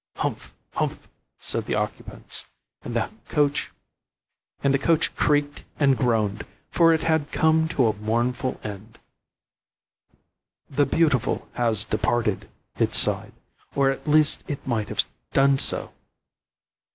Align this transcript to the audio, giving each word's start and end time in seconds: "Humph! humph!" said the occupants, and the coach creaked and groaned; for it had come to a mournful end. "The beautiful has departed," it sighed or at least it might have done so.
"Humph! 0.15 0.51
humph!" 0.73 1.07
said 1.39 1.67
the 1.67 1.75
occupants, 1.75 2.47
and 2.83 2.95
the 2.95 3.11
coach 3.29 3.69
creaked 5.15 5.63
and 5.79 5.95
groaned; 5.95 6.43
for 6.71 6.91
it 6.91 7.01
had 7.01 7.31
come 7.31 7.67
to 7.67 7.85
a 7.85 7.95
mournful 7.95 8.59
end. 8.63 8.97
"The 10.67 10.87
beautiful 10.87 11.47
has 11.53 11.85
departed," 11.85 12.49
it 12.79 12.95
sighed 12.95 13.33
or 13.75 13.91
at 13.91 14.07
least 14.07 14.43
it 14.47 14.65
might 14.65 14.89
have 14.89 15.05
done 15.33 15.59
so. 15.59 15.93